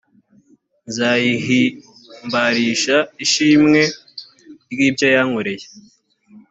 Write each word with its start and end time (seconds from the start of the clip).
nzayihimbarisha 0.87 2.97
ishimwe 3.23 3.81
ry 4.71 4.79
ibyo 4.87 5.07
yankoreye 5.15 5.65